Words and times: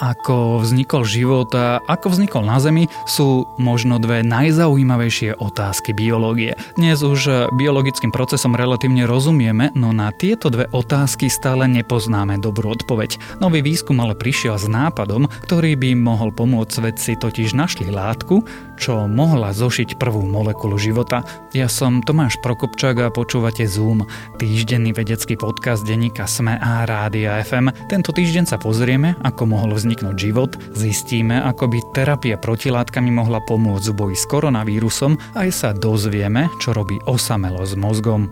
Ako 0.00 0.64
vznikol 0.64 1.04
život 1.04 1.52
a 1.52 1.84
ako 1.84 2.16
vznikol 2.16 2.40
na 2.40 2.56
Zemi 2.56 2.88
sú 3.04 3.44
možno 3.60 4.00
dve 4.00 4.24
najzaujímavejšie 4.24 5.36
otázky 5.36 5.92
biológie. 5.92 6.56
Dnes 6.80 7.04
už 7.04 7.52
biologickým 7.52 8.08
procesom 8.08 8.56
relatívne 8.56 9.04
rozumieme, 9.04 9.68
no 9.76 9.92
na 9.92 10.08
tieto 10.08 10.48
dve 10.48 10.72
otázky 10.72 11.28
stále 11.28 11.68
nepoznáme 11.68 12.40
dobrú 12.40 12.72
odpoveď. 12.72 13.20
Nový 13.44 13.60
výskum 13.60 14.00
ale 14.00 14.16
prišiel 14.16 14.56
s 14.56 14.72
nápadom, 14.72 15.28
ktorý 15.44 15.76
by 15.76 15.92
mohol 15.92 16.32
pomôcť 16.32 16.80
vedci 16.80 17.20
totiž 17.20 17.52
našli 17.52 17.92
látku, 17.92 18.40
čo 18.80 19.04
mohla 19.04 19.52
zošiť 19.52 20.00
prvú 20.00 20.24
molekulu 20.24 20.80
života. 20.80 21.28
Ja 21.52 21.68
som 21.68 22.00
Tomáš 22.00 22.40
Prokopčák 22.40 23.04
a 23.04 23.12
počúvate 23.12 23.68
Zoom, 23.68 24.08
týždenný 24.40 24.96
vedecký 24.96 25.36
podcast 25.36 25.84
denníka 25.84 26.24
SME 26.24 26.56
a 26.56 26.88
Rádia 26.88 27.36
FM. 27.44 27.68
Tento 27.92 28.16
týždeň 28.16 28.48
sa 28.48 28.56
pozrieme, 28.56 29.12
ako 29.20 29.44
mohol 29.44 29.76
vzniknúť 29.76 29.88
vzniknúť 29.90 30.16
život, 30.22 30.54
zistíme, 30.70 31.42
ako 31.42 31.66
by 31.66 31.78
terapia 31.90 32.38
protilátkami 32.38 33.10
mohla 33.10 33.42
pomôcť 33.42 33.90
v 33.90 33.98
boji 33.98 34.16
s 34.22 34.22
koronavírusom 34.30 35.18
aj 35.34 35.50
sa 35.50 35.74
dozvieme, 35.74 36.46
čo 36.62 36.70
robí 36.70 37.02
osamelo 37.10 37.66
s 37.66 37.74
mozgom. 37.74 38.30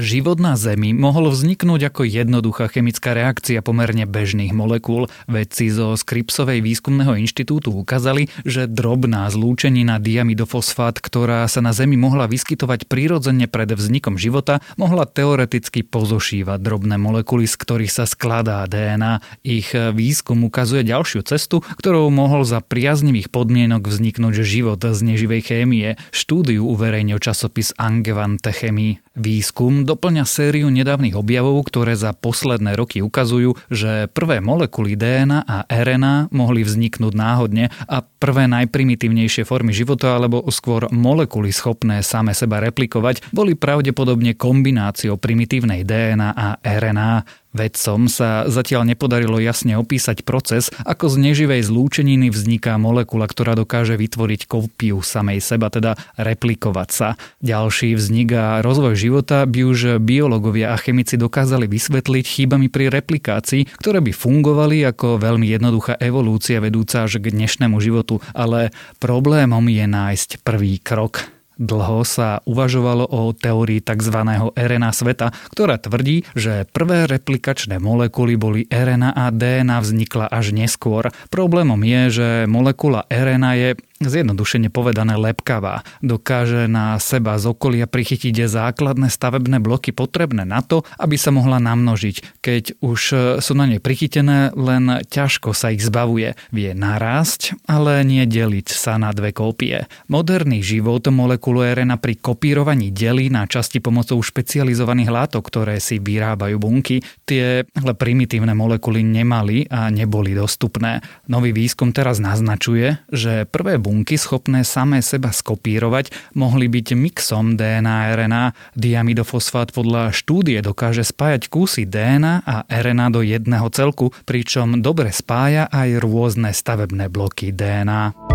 Život 0.00 0.40
na 0.40 0.56
Zemi 0.56 0.96
mohol 0.96 1.28
vzniknúť 1.28 1.92
ako 1.92 2.08
jednoduchá 2.08 2.72
chemická 2.72 3.12
reakcia 3.12 3.60
pomerne 3.60 4.08
bežných 4.08 4.48
molekúl. 4.56 5.12
Vedci 5.28 5.68
zo 5.68 5.92
Skripsovej 5.92 6.64
výskumného 6.64 7.20
inštitútu 7.20 7.68
ukázali, 7.68 8.32
že 8.48 8.64
drobná 8.64 9.28
zlúčenina 9.28 10.00
diamidofosfát, 10.00 10.96
ktorá 11.04 11.44
sa 11.52 11.60
na 11.60 11.76
Zemi 11.76 12.00
mohla 12.00 12.24
vyskytovať 12.32 12.88
prirodzene 12.88 13.44
pred 13.44 13.68
vznikom 13.76 14.16
života, 14.16 14.64
mohla 14.80 15.04
teoreticky 15.04 15.84
pozošívať 15.84 16.56
drobné 16.64 16.96
molekuly, 16.96 17.44
z 17.44 17.60
ktorých 17.60 17.92
sa 17.92 18.08
skladá 18.08 18.64
DNA. 18.64 19.20
Ich 19.44 19.76
výskum 19.76 20.48
ukazuje 20.48 20.80
ďalšiu 20.80 21.28
cestu, 21.28 21.60
ktorou 21.76 22.08
mohol 22.08 22.48
za 22.48 22.64
priaznivých 22.64 23.28
podmienok 23.28 23.84
vzniknúť 23.84 24.48
život 24.48 24.80
z 24.80 25.00
neživej 25.04 25.44
chémie. 25.44 26.00
Štúdiu 26.08 26.64
uverejnil 26.64 27.20
časopis 27.20 27.76
Angewandte 27.76 28.56
Chemie. 28.56 29.04
Výskum 29.20 29.84
doplňa 29.84 30.24
sériu 30.24 30.72
nedávnych 30.72 31.12
objavov, 31.12 31.68
ktoré 31.68 31.92
za 31.92 32.16
posledné 32.16 32.72
roky 32.72 33.04
ukazujú, 33.04 33.52
že 33.68 34.08
prvé 34.08 34.40
molekuly 34.40 34.96
DNA 34.96 35.44
a 35.44 35.68
RNA 35.68 36.32
mohli 36.32 36.64
vzniknúť 36.64 37.12
náhodne 37.12 37.68
a 37.84 38.00
prvé 38.00 38.48
najprimitívnejšie 38.48 39.44
formy 39.44 39.76
života 39.76 40.16
alebo 40.16 40.40
skôr 40.48 40.88
molekuly 40.88 41.52
schopné 41.52 42.00
same 42.00 42.32
seba 42.32 42.64
replikovať 42.64 43.28
boli 43.28 43.52
pravdepodobne 43.60 44.40
kombináciou 44.40 45.20
primitívnej 45.20 45.84
DNA 45.84 46.30
a 46.32 46.56
RNA. 46.64 47.12
Vedcom 47.50 48.06
sa 48.06 48.46
zatiaľ 48.46 48.86
nepodarilo 48.86 49.42
jasne 49.42 49.74
opísať 49.74 50.22
proces, 50.22 50.70
ako 50.86 51.10
z 51.10 51.16
neživej 51.18 51.66
zlúčeniny 51.66 52.30
vzniká 52.30 52.78
molekula, 52.78 53.26
ktorá 53.26 53.58
dokáže 53.58 53.98
vytvoriť 53.98 54.46
kópiu 54.46 55.02
samej 55.02 55.42
seba, 55.42 55.66
teda 55.66 55.98
replikovať 56.14 56.88
sa. 56.94 57.08
Ďalší 57.42 57.98
vznik 57.98 58.30
a 58.38 58.62
rozvoj 58.62 58.94
života 58.94 59.42
by 59.50 59.66
už 59.66 59.98
biológovia 59.98 60.70
a 60.70 60.78
chemici 60.78 61.18
dokázali 61.18 61.66
vysvetliť 61.66 62.24
chýbami 62.24 62.70
pri 62.70 62.86
replikácii, 62.86 63.66
ktoré 63.82 63.98
by 63.98 64.14
fungovali 64.14 64.86
ako 64.86 65.18
veľmi 65.18 65.50
jednoduchá 65.50 65.98
evolúcia 65.98 66.62
vedúca 66.62 67.02
až 67.02 67.18
k 67.18 67.34
dnešnému 67.34 67.82
životu, 67.82 68.22
ale 68.30 68.70
problémom 69.02 69.66
je 69.66 69.84
nájsť 69.90 70.46
prvý 70.46 70.78
krok. 70.78 71.39
Dlho 71.60 72.08
sa 72.08 72.40
uvažovalo 72.48 73.04
o 73.04 73.36
teórii 73.36 73.84
tzv. 73.84 74.16
RNA 74.56 74.90
sveta, 74.96 75.36
ktorá 75.52 75.76
tvrdí, 75.76 76.24
že 76.32 76.64
prvé 76.64 77.04
replikačné 77.04 77.76
molekuly 77.76 78.40
boli 78.40 78.64
RNA 78.64 79.12
a 79.12 79.28
DNA 79.28 79.76
vznikla 79.84 80.32
až 80.32 80.56
neskôr. 80.56 81.12
Problémom 81.28 81.84
je, 81.84 82.02
že 82.08 82.28
molekula 82.48 83.04
RNA 83.12 83.52
je 83.60 83.70
zjednodušene 84.00 84.72
povedané 84.72 85.20
lepkavá. 85.20 85.84
Dokáže 86.00 86.64
na 86.64 86.96
seba 86.96 87.36
z 87.36 87.52
okolia 87.52 87.84
prichytiť 87.84 88.48
základné 88.48 89.12
stavebné 89.12 89.60
bloky 89.60 89.92
potrebné 89.92 90.48
na 90.48 90.64
to, 90.64 90.88
aby 90.96 91.20
sa 91.20 91.28
mohla 91.28 91.60
namnožiť. 91.60 92.40
Keď 92.40 92.80
už 92.80 93.00
sú 93.44 93.52
na 93.52 93.68
nej 93.68 93.76
prichytené, 93.76 94.56
len 94.56 95.04
ťažko 95.04 95.52
sa 95.52 95.68
ich 95.68 95.84
zbavuje. 95.84 96.32
Vie 96.48 96.72
narásť, 96.72 97.60
ale 97.68 98.00
nie 98.08 98.24
deliť 98.24 98.72
sa 98.72 98.96
na 98.96 99.12
dve 99.12 99.36
kópie. 99.36 99.84
Moderný 100.08 100.64
život 100.64 101.04
molekulu 101.12 101.60
RNA 101.60 102.00
pri 102.00 102.16
kopírovaní 102.16 102.88
delí 102.88 103.28
na 103.28 103.44
časti 103.44 103.84
pomocou 103.84 104.16
špecializovaných 104.16 105.12
látok, 105.12 105.44
ktoré 105.44 105.76
si 105.76 106.00
vyrábajú 106.00 106.56
bunky. 106.56 107.04
Tie 107.28 107.68
primitívne 107.76 108.56
molekuly 108.56 109.04
nemali 109.04 109.68
a 109.68 109.92
neboli 109.92 110.32
dostupné. 110.32 111.04
Nový 111.28 111.52
výskum 111.52 111.92
teraz 111.92 112.16
naznačuje, 112.16 112.96
že 113.12 113.44
prvé 113.44 113.76
bunky 113.76 113.88
bunky 113.90 114.14
schopné 114.14 114.62
samé 114.62 115.02
seba 115.02 115.34
skopírovať 115.34 116.14
mohli 116.38 116.70
byť 116.70 116.94
mixom 116.94 117.58
DNA 117.58 118.14
RNA. 118.14 118.44
Diamidofosfát 118.78 119.74
podľa 119.74 120.14
štúdie 120.14 120.62
dokáže 120.62 121.02
spájať 121.02 121.50
kusy 121.50 121.90
DNA 121.90 122.46
a 122.46 122.62
RNA 122.70 123.06
do 123.10 123.26
jedného 123.26 123.66
celku, 123.74 124.14
pričom 124.22 124.78
dobre 124.78 125.10
spája 125.10 125.66
aj 125.66 125.98
rôzne 125.98 126.54
stavebné 126.54 127.10
bloky 127.10 127.50
DNA. 127.50 128.29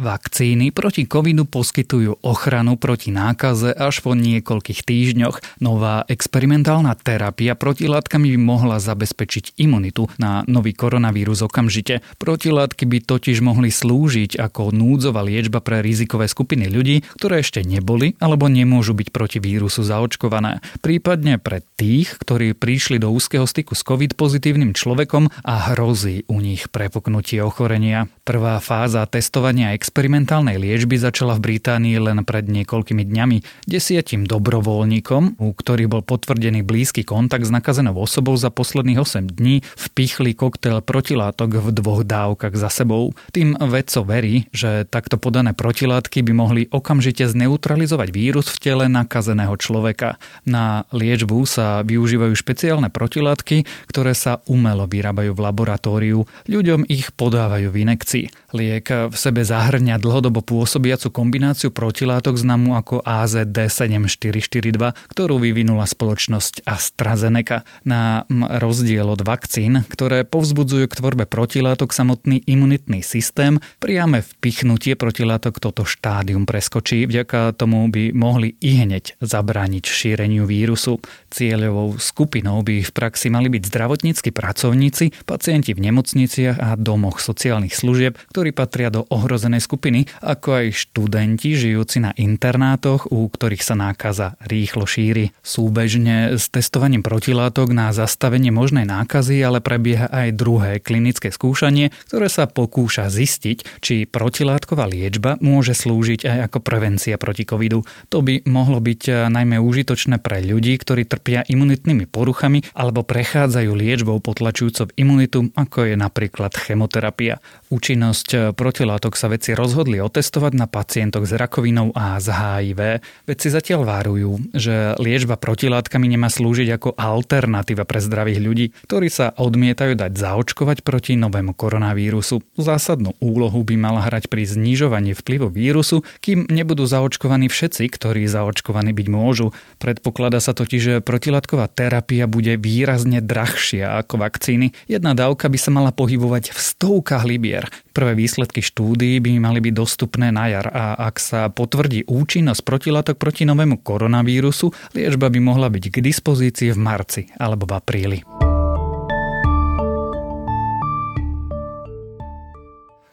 Vakcíny 0.00 0.72
proti 0.72 1.04
covidu 1.04 1.44
poskytujú 1.44 2.24
ochranu 2.24 2.80
proti 2.80 3.12
nákaze 3.12 3.76
až 3.76 4.00
po 4.00 4.16
niekoľkých 4.16 4.80
týždňoch. 4.80 5.60
Nová 5.60 6.08
experimentálna 6.08 6.96
terapia 6.96 7.52
protilátkami 7.52 8.32
by 8.32 8.38
mohla 8.40 8.80
zabezpečiť 8.80 9.60
imunitu 9.60 10.08
na 10.16 10.40
nový 10.48 10.72
koronavírus 10.72 11.44
okamžite. 11.44 12.00
Protilátky 12.16 12.88
by 12.88 12.98
totiž 13.04 13.44
mohli 13.44 13.68
slúžiť 13.68 14.40
ako 14.40 14.72
núdzová 14.72 15.20
liečba 15.20 15.60
pre 15.60 15.84
rizikové 15.84 16.32
skupiny 16.32 16.72
ľudí, 16.72 17.04
ktoré 17.20 17.44
ešte 17.44 17.60
neboli 17.60 18.16
alebo 18.24 18.48
nemôžu 18.48 18.96
byť 18.96 19.12
proti 19.12 19.36
vírusu 19.36 19.84
zaočkované. 19.84 20.64
Prípadne 20.80 21.36
pre 21.36 21.60
tých, 21.76 22.16
ktorí 22.16 22.56
prišli 22.56 22.96
do 22.96 23.12
úzkeho 23.12 23.44
styku 23.44 23.76
s 23.76 23.84
covid 23.84 24.16
pozitívnym 24.16 24.72
človekom 24.72 25.28
a 25.44 25.76
hrozí 25.76 26.24
u 26.24 26.40
nich 26.40 26.72
prepuknutie 26.72 27.44
ochorenia. 27.44 28.08
Prvá 28.24 28.56
fáza 28.64 29.04
testovania 29.04 29.76
experimentálnej 29.90 30.54
liečby 30.54 31.02
začala 31.02 31.34
v 31.34 31.50
Británii 31.50 31.98
len 31.98 32.22
pred 32.22 32.46
niekoľkými 32.46 33.10
dňami. 33.10 33.66
Desiatim 33.66 34.22
dobrovoľníkom, 34.22 35.42
u 35.42 35.50
ktorých 35.50 35.90
bol 35.90 36.06
potvrdený 36.06 36.62
blízky 36.62 37.02
kontakt 37.02 37.42
s 37.42 37.50
nakazenou 37.50 37.98
osobou 37.98 38.38
za 38.38 38.54
posledných 38.54 39.02
8 39.02 39.34
dní, 39.34 39.66
vpichli 39.66 40.38
koktail 40.38 40.78
protilátok 40.86 41.58
v 41.58 41.68
dvoch 41.74 42.06
dávkach 42.06 42.54
za 42.54 42.70
sebou. 42.70 43.18
Tým 43.34 43.58
vedco 43.58 44.06
verí, 44.06 44.46
že 44.54 44.86
takto 44.86 45.18
podané 45.18 45.58
protilátky 45.58 46.22
by 46.22 46.32
mohli 46.38 46.62
okamžite 46.70 47.26
zneutralizovať 47.26 48.14
vírus 48.14 48.46
v 48.46 48.62
tele 48.62 48.86
nakazeného 48.86 49.58
človeka. 49.58 50.22
Na 50.46 50.86
liečbu 50.94 51.42
sa 51.50 51.82
využívajú 51.82 52.30
špeciálne 52.38 52.94
protilátky, 52.94 53.90
ktoré 53.90 54.14
sa 54.14 54.38
umelo 54.46 54.86
vyrábajú 54.86 55.34
v 55.34 55.42
laboratóriu. 55.50 56.30
Ľuďom 56.46 56.86
ich 56.86 57.10
podávajú 57.10 57.74
v 57.74 57.90
inekcii. 57.90 58.54
Liek 58.54 58.86
v 58.86 59.16
sebe 59.18 59.42
zahrňa 59.42 59.79
zahrňa 59.80 59.96
dlhodobo 59.96 60.44
pôsobiacu 60.44 61.08
kombináciu 61.08 61.72
protilátok 61.72 62.36
známu 62.36 62.76
ako 62.76 63.00
AZD7442, 63.00 64.76
ktorú 65.08 65.40
vyvinula 65.40 65.88
spoločnosť 65.88 66.68
AstraZeneca. 66.68 67.64
Na 67.88 68.28
rozdiel 68.60 69.08
od 69.08 69.24
vakcín, 69.24 69.88
ktoré 69.88 70.28
povzbudzujú 70.28 70.84
k 70.84 70.98
tvorbe 71.00 71.24
protilátok 71.24 71.96
samotný 71.96 72.44
imunitný 72.44 73.00
systém, 73.00 73.56
priame 73.80 74.20
vpichnutie 74.20 75.00
protilátok 75.00 75.56
toto 75.64 75.88
štádium 75.88 76.44
preskočí, 76.44 77.08
vďaka 77.08 77.56
tomu 77.56 77.88
by 77.88 78.12
mohli 78.12 78.60
i 78.60 78.84
hneď 78.84 79.16
zabrániť 79.24 79.88
šíreniu 79.88 80.44
vírusu. 80.44 81.00
Cieľovou 81.32 81.96
skupinou 81.96 82.60
by 82.60 82.84
v 82.84 82.92
praxi 82.92 83.32
mali 83.32 83.48
byť 83.48 83.64
zdravotníckí 83.64 84.28
pracovníci, 84.28 85.24
pacienti 85.24 85.72
v 85.72 85.88
nemocniciach 85.88 86.60
a 86.60 86.76
domoch 86.76 87.16
sociálnych 87.24 87.72
služieb, 87.72 88.20
ktorí 88.28 88.52
patria 88.52 88.92
do 88.92 89.08
ohrozenej 89.08 89.69
skupiny, 89.70 90.10
ako 90.18 90.66
aj 90.66 90.66
študenti 90.74 91.54
žijúci 91.54 92.02
na 92.02 92.10
internátoch, 92.18 93.06
u 93.14 93.30
ktorých 93.30 93.62
sa 93.62 93.78
nákaza 93.78 94.34
rýchlo 94.42 94.82
šíri. 94.82 95.30
Súbežne 95.46 96.34
s 96.34 96.50
testovaním 96.50 97.06
protilátok 97.06 97.70
na 97.70 97.94
zastavenie 97.94 98.50
možnej 98.50 98.82
nákazy 98.82 99.38
ale 99.46 99.62
prebieha 99.62 100.10
aj 100.10 100.34
druhé 100.34 100.82
klinické 100.82 101.30
skúšanie, 101.30 101.94
ktoré 102.10 102.26
sa 102.26 102.50
pokúša 102.50 103.06
zistiť, 103.06 103.78
či 103.78 104.10
protilátková 104.10 104.90
liečba 104.90 105.38
môže 105.38 105.78
slúžiť 105.78 106.26
aj 106.26 106.38
ako 106.50 106.58
prevencia 106.66 107.14
proti 107.14 107.46
covidu. 107.46 107.86
To 108.10 108.26
by 108.26 108.42
mohlo 108.50 108.82
byť 108.82 109.30
najmä 109.30 109.62
užitočné 109.62 110.18
pre 110.18 110.42
ľudí, 110.42 110.74
ktorí 110.82 111.06
trpia 111.06 111.46
imunitnými 111.46 112.10
poruchami 112.10 112.66
alebo 112.74 113.06
prechádzajú 113.06 113.70
liečbou 113.70 114.18
potlačujúcou 114.18 114.90
imunitu, 114.98 115.46
ako 115.54 115.86
je 115.86 115.94
napríklad 115.94 116.58
chemoterapia. 116.58 117.38
Účinnosť 117.70 118.56
protilátok 118.56 119.14
sa 119.14 119.30
veci 119.30 119.52
rozhodli 119.60 120.00
otestovať 120.00 120.52
na 120.56 120.64
pacientoch 120.64 121.28
s 121.28 121.36
rakovinou 121.36 121.92
a 121.92 122.16
z 122.16 122.32
HIV. 122.32 122.80
Vedci 123.28 123.52
zatiaľ 123.52 123.84
várujú, 123.84 124.40
že 124.56 124.96
liečba 124.96 125.36
protilátkami 125.36 126.08
nemá 126.08 126.32
slúžiť 126.32 126.80
ako 126.80 126.96
alternatíva 126.96 127.84
pre 127.84 128.00
zdravých 128.00 128.40
ľudí, 128.40 128.66
ktorí 128.88 129.12
sa 129.12 129.36
odmietajú 129.36 130.00
dať 130.00 130.12
zaočkovať 130.16 130.80
proti 130.80 131.20
novému 131.20 131.52
koronavírusu. 131.52 132.40
Zásadnú 132.56 133.12
úlohu 133.20 133.60
by 133.60 133.76
mala 133.76 134.00
hrať 134.06 134.30
pri 134.30 134.46
znižovaní 134.46 135.12
vplyvu 135.12 135.50
vírusu, 135.50 136.06
kým 136.22 136.46
nebudú 136.46 136.86
zaočkovaní 136.86 137.50
všetci, 137.50 137.90
ktorí 137.90 138.30
zaočkovaní 138.30 138.94
byť 138.94 139.08
môžu. 139.10 139.50
Predpokladá 139.82 140.38
sa 140.38 140.54
totiž, 140.54 140.80
že 140.80 140.94
protilátková 141.02 141.66
terapia 141.66 142.30
bude 142.30 142.54
výrazne 142.54 143.18
drahšia 143.18 143.98
ako 144.06 144.22
vakcíny. 144.22 144.70
Jedna 144.86 145.18
dávka 145.18 145.50
by 145.50 145.58
sa 145.58 145.74
mala 145.74 145.90
pohybovať 145.90 146.54
v 146.54 146.58
stovkách 146.58 147.26
libier. 147.26 147.66
Prvé 147.90 148.14
výsledky 148.14 148.62
štúdií 148.62 149.18
by 149.18 149.42
mali 149.42 149.49
byť 149.58 149.74
dostupné 149.74 150.30
na 150.30 150.46
jar 150.46 150.70
a 150.70 150.94
ak 151.10 151.18
sa 151.18 151.50
potvrdí 151.50 152.06
účinnosť 152.06 152.62
protilátok 152.62 153.18
proti 153.18 153.42
novému 153.42 153.82
koronavírusu, 153.82 154.94
liečba 154.94 155.26
by 155.26 155.40
mohla 155.42 155.66
byť 155.66 155.84
k 155.90 155.96
dispozícii 155.98 156.70
v 156.70 156.78
marci 156.78 157.22
alebo 157.34 157.66
v 157.66 157.74
apríli. 157.74 158.49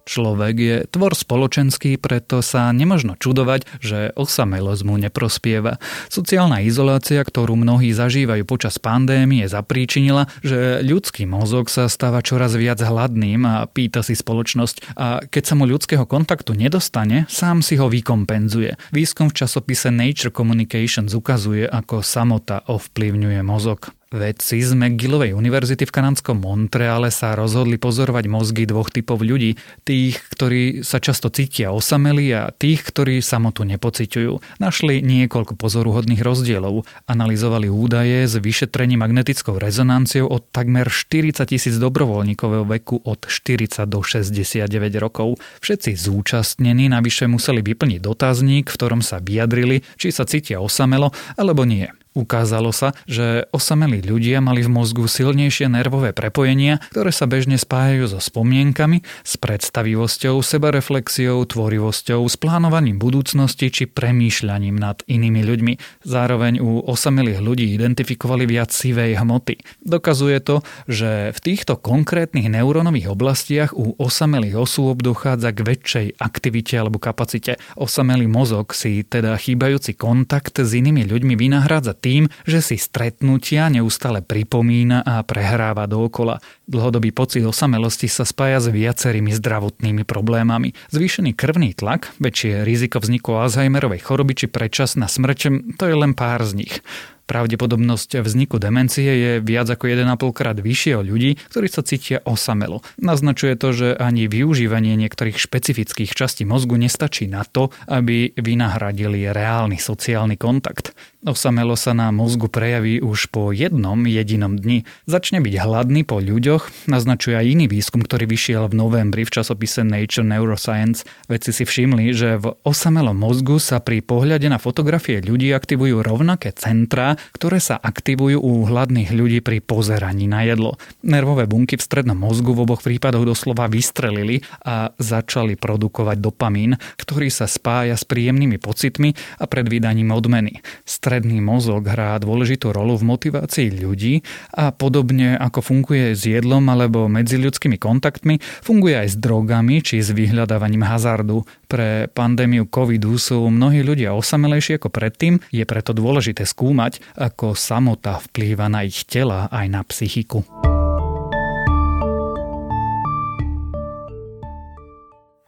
Človek 0.08 0.56
je 0.56 0.76
tvor 0.88 1.12
spoločenský, 1.12 2.00
preto 2.00 2.40
sa 2.40 2.72
nemožno 2.72 3.20
čudovať, 3.20 3.68
že 3.84 4.16
osamelosť 4.16 4.82
mu 4.88 4.96
neprospieva. 4.96 5.84
Sociálna 6.08 6.64
izolácia, 6.64 7.20
ktorú 7.20 7.60
mnohí 7.60 7.92
zažívajú 7.92 8.48
počas 8.48 8.80
pandémie, 8.80 9.44
zapríčinila, 9.52 10.32
že 10.40 10.80
ľudský 10.80 11.28
mozog 11.28 11.68
sa 11.68 11.92
stáva 11.92 12.24
čoraz 12.24 12.56
viac 12.56 12.80
hladným 12.80 13.44
a 13.44 13.68
pýta 13.68 14.00
si 14.00 14.16
spoločnosť 14.16 14.96
a 14.96 15.28
keď 15.28 15.44
sa 15.44 15.54
mu 15.60 15.68
ľudského 15.68 16.08
kontaktu 16.08 16.56
nedostane, 16.56 17.28
sám 17.28 17.60
si 17.60 17.76
ho 17.76 17.92
vykompenzuje. 17.92 18.96
Výskum 18.96 19.28
v 19.28 19.44
časopise 19.44 19.92
Nature 19.92 20.32
Communications 20.32 21.12
ukazuje, 21.12 21.68
ako 21.68 22.00
samota 22.00 22.64
ovplyvňuje 22.72 23.44
mozog. 23.44 23.92
Vedci 24.08 24.64
z 24.64 24.72
McGillovej 24.72 25.36
univerzity 25.36 25.84
v 25.84 25.92
kanadskom 25.92 26.40
Montreale 26.40 27.12
sa 27.12 27.36
rozhodli 27.36 27.76
pozorovať 27.76 28.32
mozgy 28.32 28.64
dvoch 28.64 28.88
typov 28.88 29.20
ľudí. 29.20 29.60
Tých, 29.84 30.24
ktorí 30.32 30.80
sa 30.88 31.04
často 31.04 31.28
cítia 31.28 31.76
osameli 31.76 32.32
a 32.32 32.48
tých, 32.56 32.88
ktorí 32.88 33.20
samotu 33.20 33.68
nepociťujú. 33.68 34.64
Našli 34.64 35.04
niekoľko 35.04 35.60
pozoruhodných 35.60 36.24
rozdielov. 36.24 36.88
Analyzovali 37.04 37.68
údaje 37.68 38.32
z 38.32 38.40
vyšetrení 38.40 38.96
magnetickou 38.96 39.60
rezonanciou 39.60 40.32
od 40.32 40.56
takmer 40.56 40.88
40 40.88 41.44
tisíc 41.44 41.76
dobrovoľníkového 41.76 42.64
veku 42.64 43.04
od 43.04 43.28
40 43.28 43.92
do 43.92 44.00
69 44.00 44.72
rokov. 45.04 45.36
Všetci 45.60 46.00
zúčastnení 46.00 46.88
navyše 46.88 47.28
museli 47.28 47.60
vyplniť 47.60 48.00
dotazník, 48.00 48.72
v 48.72 48.78
ktorom 48.80 49.04
sa 49.04 49.20
vyjadrili, 49.20 49.84
či 50.00 50.16
sa 50.16 50.24
cítia 50.24 50.64
osamelo 50.64 51.12
alebo 51.36 51.68
nie. 51.68 51.92
Ukázalo 52.18 52.74
sa, 52.74 52.98
že 53.06 53.46
osamelí 53.54 54.02
ľudia 54.02 54.42
mali 54.42 54.66
v 54.66 54.74
mozgu 54.74 55.06
silnejšie 55.06 55.70
nervové 55.70 56.18
prepojenia, 56.18 56.82
ktoré 56.90 57.14
sa 57.14 57.30
bežne 57.30 57.62
spájajú 57.62 58.10
so 58.10 58.18
spomienkami, 58.18 59.06
s 59.22 59.38
predstavivosťou, 59.38 60.42
sebareflexiou, 60.42 61.46
tvorivosťou, 61.46 62.26
s 62.26 62.34
plánovaním 62.42 62.98
budúcnosti 62.98 63.70
či 63.70 63.86
premýšľaním 63.86 64.74
nad 64.74 65.06
inými 65.06 65.46
ľuďmi. 65.46 65.74
Zároveň 66.10 66.58
u 66.58 66.82
osamelých 66.90 67.38
ľudí 67.38 67.70
identifikovali 67.78 68.50
viac 68.50 68.74
sivej 68.74 69.22
hmoty. 69.22 69.62
Dokazuje 69.86 70.42
to, 70.42 70.66
že 70.90 71.30
v 71.38 71.40
týchto 71.46 71.78
konkrétnych 71.78 72.50
neurónových 72.50 73.14
oblastiach 73.14 73.78
u 73.78 73.94
osamelých 74.02 74.58
osôb 74.58 75.06
dochádza 75.06 75.54
k 75.54 75.60
väčšej 75.62 76.08
aktivite 76.18 76.82
alebo 76.82 76.98
kapacite. 76.98 77.62
Osamelý 77.78 78.26
mozog 78.26 78.74
si 78.74 79.06
teda 79.06 79.38
chýbajúci 79.38 79.94
kontakt 79.94 80.58
s 80.58 80.74
inými 80.74 81.06
ľuďmi 81.06 81.38
vynahrádza 81.38 81.94
tým, 82.08 82.32
že 82.48 82.64
si 82.64 82.80
stretnutia 82.80 83.68
neustále 83.68 84.24
pripomína 84.24 85.04
a 85.04 85.28
prehráva 85.28 85.92
dookola. 85.92 86.40
Dlhodobý 86.72 87.12
pocit 87.12 87.44
osamelosti 87.44 88.08
sa 88.08 88.24
spája 88.24 88.64
s 88.64 88.72
viacerými 88.72 89.36
zdravotnými 89.36 90.08
problémami. 90.08 90.72
Zvýšený 90.96 91.36
krvný 91.36 91.76
tlak, 91.76 92.16
väčšie 92.24 92.64
riziko 92.64 93.04
vzniku 93.04 93.36
Alzheimerovej 93.36 94.00
choroby 94.08 94.40
či 94.40 94.48
predčasná 94.48 95.12
smrť, 95.12 95.76
to 95.76 95.84
je 95.84 95.96
len 96.00 96.16
pár 96.16 96.48
z 96.48 96.64
nich. 96.64 96.80
Pravdepodobnosť 97.28 98.24
vzniku 98.24 98.56
demencie 98.56 99.04
je 99.04 99.32
viac 99.44 99.68
ako 99.68 99.92
1,5 99.92 100.32
krát 100.32 100.56
vyššie 100.64 100.96
o 100.96 101.04
ľudí, 101.04 101.36
ktorí 101.52 101.68
sa 101.68 101.84
cítia 101.84 102.24
osamelo. 102.24 102.80
Naznačuje 103.04 103.60
to, 103.60 103.76
že 103.76 103.88
ani 104.00 104.32
využívanie 104.32 104.96
niektorých 104.96 105.36
špecifických 105.36 106.16
častí 106.16 106.48
mozgu 106.48 106.80
nestačí 106.80 107.28
na 107.28 107.44
to, 107.44 107.68
aby 107.92 108.32
vynahradili 108.32 109.28
reálny 109.28 109.76
sociálny 109.76 110.40
kontakt. 110.40 110.96
Osamelo 111.28 111.76
sa 111.76 111.92
na 111.92 112.08
mozgu 112.16 112.48
prejaví 112.48 113.04
už 113.04 113.28
po 113.36 113.52
jednom 113.52 114.00
jedinom 114.08 114.56
dni. 114.56 114.88
Začne 115.12 115.44
byť 115.44 115.60
hladný 115.60 116.08
po 116.08 116.24
ľuďoch, 116.24 116.88
naznačuje 116.88 117.36
aj 117.36 117.52
iný 117.52 117.68
výskum, 117.68 118.00
ktorý 118.00 118.32
vyšiel 118.32 118.72
v 118.72 118.80
novembri 118.80 119.28
v 119.28 119.36
časopise 119.36 119.84
Nature 119.84 120.24
Neuroscience. 120.24 121.04
Vedci 121.28 121.52
si 121.52 121.68
všimli, 121.68 122.16
že 122.16 122.40
v 122.40 122.56
osamelom 122.64 123.20
mozgu 123.20 123.60
sa 123.60 123.84
pri 123.84 124.00
pohľade 124.00 124.48
na 124.48 124.56
fotografie 124.56 125.20
ľudí 125.20 125.52
aktivujú 125.52 126.00
rovnaké 126.00 126.56
centrá, 126.56 127.20
ktoré 127.36 127.60
sa 127.60 127.76
aktivujú 127.76 128.40
u 128.40 128.64
hladných 128.64 129.12
ľudí 129.12 129.44
pri 129.44 129.60
pozeraní 129.60 130.32
na 130.32 130.48
jedlo. 130.48 130.80
Nervové 131.04 131.44
bunky 131.44 131.76
v 131.76 131.84
strednom 131.84 132.16
mozgu 132.16 132.56
v 132.56 132.64
oboch 132.64 132.80
prípadoch 132.80 133.28
doslova 133.28 133.68
vystrelili 133.68 134.48
a 134.64 134.96
začali 134.96 135.60
produkovať 135.60 136.24
dopamín, 136.24 136.80
ktorý 136.96 137.28
sa 137.28 137.52
spája 137.52 138.00
s 138.00 138.08
príjemnými 138.08 138.64
pocitmi 138.64 139.12
a 139.44 139.46
predvídaním 139.52 140.16
odmeny. 140.16 140.64
Stred 140.88 141.17
stredný 141.18 141.42
mozog 141.42 141.82
hrá 141.90 142.14
dôležitú 142.22 142.70
rolu 142.70 142.94
v 142.94 143.10
motivácii 143.10 143.74
ľudí 143.82 144.22
a 144.54 144.70
podobne 144.70 145.34
ako 145.34 145.66
funguje 145.66 146.14
s 146.14 146.30
jedlom 146.30 146.62
alebo 146.70 147.10
medziľudskými 147.10 147.82
kontaktmi, 147.82 148.38
funguje 148.62 149.02
aj 149.02 149.08
s 149.10 149.16
drogami 149.18 149.82
či 149.82 149.98
s 149.98 150.14
vyhľadávaním 150.14 150.86
hazardu. 150.86 151.42
Pre 151.66 152.06
pandémiu 152.14 152.70
covidu 152.70 153.18
sú 153.18 153.50
mnohí 153.50 153.82
ľudia 153.82 154.14
osamelejší 154.14 154.78
ako 154.78 154.94
predtým, 154.94 155.42
je 155.50 155.66
preto 155.66 155.98
dôležité 155.98 156.46
skúmať, 156.46 157.02
ako 157.18 157.58
samota 157.58 158.22
vplýva 158.30 158.70
na 158.70 158.86
ich 158.86 159.02
tela 159.10 159.50
aj 159.50 159.66
na 159.74 159.82
psychiku. 159.90 160.46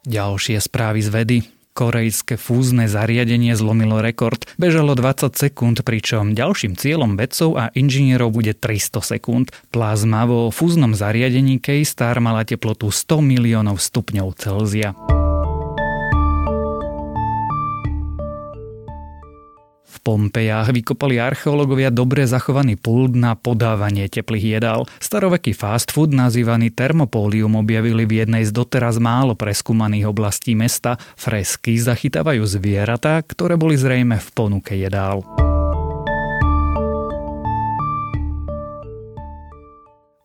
Ďalšie 0.09 0.57
správy 0.57 1.05
z 1.05 1.09
vedy. 1.13 1.58
Korejské 1.79 2.35
fúzne 2.35 2.91
zariadenie 2.91 3.55
zlomilo 3.55 4.03
rekord. 4.03 4.43
Bežalo 4.59 4.99
20 4.99 5.31
sekúnd, 5.31 5.79
pričom 5.87 6.35
ďalším 6.35 6.75
cieľom 6.75 7.15
vedcov 7.15 7.55
a 7.55 7.71
inžinierov 7.71 8.35
bude 8.35 8.51
300 8.51 8.99
sekúnd. 9.15 9.55
Plazma 9.71 10.27
vo 10.27 10.51
fúznom 10.51 10.91
zariadení 10.91 11.63
K-Star 11.63 12.19
mala 12.19 12.43
teplotu 12.43 12.91
100 12.91 13.23
miliónov 13.23 13.79
stupňov 13.79 14.27
Celzia. 14.35 14.91
Pompejách 20.09 20.73
vykopali 20.73 21.21
archeológovia 21.21 21.93
dobre 21.93 22.25
zachovaný 22.25 22.81
pult 22.81 23.13
na 23.13 23.37
podávanie 23.37 24.09
teplých 24.09 24.57
jedál. 24.57 24.89
Staroveký 24.97 25.53
fast 25.53 25.93
food 25.93 26.17
nazývaný 26.17 26.73
termopólium 26.73 27.53
objavili 27.53 28.09
v 28.09 28.25
jednej 28.25 28.41
z 28.41 28.49
doteraz 28.49 28.97
málo 28.97 29.37
preskúmaných 29.37 30.09
oblastí 30.09 30.57
mesta. 30.57 30.97
Fresky 31.13 31.77
zachytávajú 31.77 32.41
zvieratá, 32.41 33.21
ktoré 33.21 33.53
boli 33.53 33.77
zrejme 33.77 34.17
v 34.17 34.29
ponuke 34.33 34.73
jedál. 34.73 35.21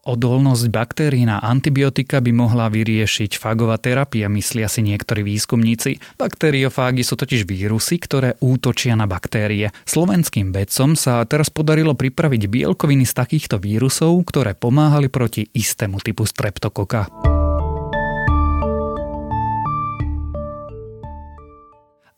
Odolnosť 0.04 0.68
baktérií 0.68 1.24
na 1.24 1.40
antibiotika 1.40 2.20
by 2.20 2.28
mohla 2.28 2.68
vyriešiť 2.68 3.40
fagová 3.40 3.80
terapia, 3.80 4.28
myslia 4.28 4.68
si 4.68 4.84
niektorí 4.84 5.24
výskumníci. 5.24 5.96
Bakteriofágy 6.20 7.00
sú 7.00 7.16
totiž 7.16 7.48
vírusy, 7.48 7.96
ktoré 7.96 8.36
útočia 8.44 9.00
na 9.00 9.08
baktérie. 9.08 9.72
Slovenským 9.88 10.52
vedcom 10.52 10.92
sa 10.92 11.24
teraz 11.24 11.48
podarilo 11.48 11.96
pripraviť 11.96 12.42
bielkoviny 12.52 13.08
z 13.08 13.16
takýchto 13.16 13.56
vírusov, 13.56 14.20
ktoré 14.28 14.52
pomáhali 14.52 15.08
proti 15.08 15.48
istému 15.56 16.04
typu 16.04 16.28
streptokoka. 16.28 17.33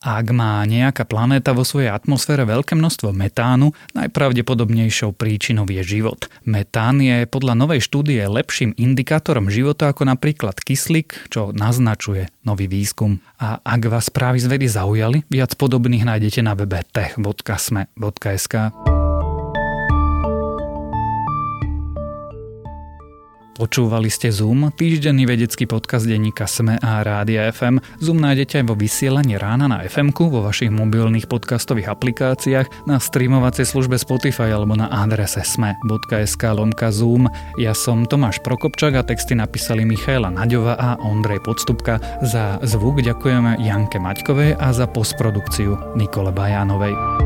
Ak 0.06 0.30
má 0.30 0.62
nejaká 0.62 1.02
planéta 1.02 1.50
vo 1.50 1.66
svojej 1.66 1.90
atmosfére 1.90 2.46
veľké 2.46 2.78
množstvo 2.78 3.10
metánu, 3.10 3.74
najpravdepodobnejšou 3.98 5.10
príčinou 5.10 5.66
je 5.66 5.82
život. 5.82 6.30
Metán 6.46 7.02
je 7.02 7.26
podľa 7.26 7.58
novej 7.58 7.82
štúdie 7.82 8.22
lepším 8.22 8.70
indikátorom 8.78 9.50
života 9.50 9.90
ako 9.90 10.06
napríklad 10.06 10.62
kyslík, 10.62 11.26
čo 11.26 11.50
naznačuje 11.50 12.30
nový 12.46 12.70
výskum. 12.70 13.18
A 13.42 13.58
ak 13.66 13.90
vás 13.90 14.06
správy 14.06 14.38
z 14.38 14.46
vedy 14.46 14.70
zaujali, 14.70 15.26
viac 15.26 15.58
podobných 15.58 16.06
nájdete 16.06 16.38
na 16.38 16.54
webe 16.54 16.86
tech.sme.sk. 16.94 18.54
Počúvali 23.56 24.12
ste 24.12 24.28
Zoom, 24.28 24.68
týždenný 24.68 25.24
vedecký 25.24 25.64
podcast 25.64 26.04
denníka 26.04 26.44
Sme 26.44 26.76
a 26.76 27.00
Rádia 27.00 27.48
FM. 27.48 27.80
Zoom 28.04 28.20
nájdete 28.20 28.60
aj 28.60 28.64
vo 28.68 28.76
vysielaní 28.76 29.40
rána 29.40 29.64
na 29.64 29.80
fm 29.88 30.12
vo 30.12 30.44
vašich 30.44 30.68
mobilných 30.68 31.24
podcastových 31.24 31.88
aplikáciách, 31.88 32.84
na 32.84 33.00
streamovacej 33.00 33.64
službe 33.64 33.96
Spotify 33.96 34.52
alebo 34.52 34.76
na 34.76 34.92
adrese 34.92 35.40
sme.sk 35.40 36.42
lomka 36.52 36.92
Zoom. 36.92 37.32
Ja 37.56 37.72
som 37.72 38.04
Tomáš 38.04 38.44
Prokopčak 38.44 38.92
a 38.92 39.00
texty 39.00 39.32
napísali 39.32 39.88
Michaela 39.88 40.28
Naďova 40.28 40.76
a 40.76 41.00
Ondrej 41.00 41.40
Podstupka. 41.40 41.96
Za 42.20 42.60
zvuk 42.60 43.00
ďakujeme 43.00 43.56
Janke 43.64 43.96
Maťkovej 43.96 44.60
a 44.60 44.68
za 44.76 44.84
postprodukciu 44.84 45.96
Nikole 45.96 46.28
Bajánovej. 46.28 47.25